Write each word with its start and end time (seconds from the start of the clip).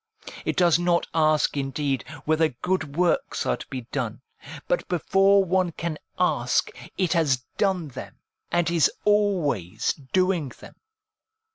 It 0.45 0.55
does 0.55 0.79
not 0.79 1.05
ask 1.13 1.55
indeed 1.55 2.03
whether 2.25 2.47
good 2.49 2.97
works 2.97 3.45
are 3.45 3.55
to 3.57 3.67
be 3.67 3.81
done, 3.91 4.21
but 4.67 4.87
before 4.87 5.43
one 5.45 5.73
can 5.73 5.99
ask, 6.17 6.71
it 6.97 7.13
has 7.13 7.43
done 7.59 7.89
them, 7.89 8.15
and 8.51 8.71
is 8.71 8.89
always 9.05 9.91
336 9.93 9.93
APPENDIX 9.93 10.13
doing 10.13 10.49
them. 10.59 10.75